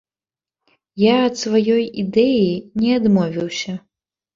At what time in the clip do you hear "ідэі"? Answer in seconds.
2.07-2.51